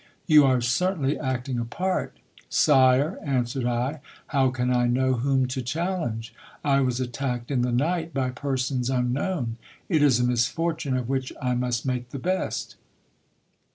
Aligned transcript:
You 0.25 0.45
are 0.45 0.61
certainly 0.61 1.19
acting 1.19 1.59
a 1.59 1.63
part. 1.63 2.17
Sire, 2.49 3.19
answered 3.23 3.67
I, 3.67 3.99
how 4.29 4.49
can 4.49 4.73
I 4.73 4.87
know 4.87 5.13
whom 5.13 5.45
to 5.49 5.61
challenge? 5.61 6.33
I 6.63 6.81
was 6.81 6.99
attacked 6.99 7.51
in 7.51 7.61
the 7.61 7.71
night 7.71 8.11
by 8.11 8.31
persons 8.31 8.89
unknown: 8.89 9.57
it 9.89 10.01
is 10.01 10.19
a 10.19 10.23
misfortune 10.23 10.97
of 10.97 11.07
which 11.07 11.31
I 11.39 11.53
must 11.53 11.85
make 11.85 12.09
the 12.09 12.17
best. 12.17 12.77